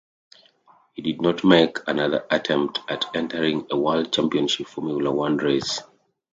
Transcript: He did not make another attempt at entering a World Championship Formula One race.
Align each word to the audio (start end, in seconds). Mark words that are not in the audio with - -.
He 0.95 1.03
did 1.03 1.21
not 1.21 1.43
make 1.43 1.77
another 1.85 2.25
attempt 2.31 2.79
at 2.89 3.05
entering 3.15 3.67
a 3.69 3.77
World 3.77 4.11
Championship 4.11 4.65
Formula 4.65 5.11
One 5.11 5.37
race. 5.37 5.83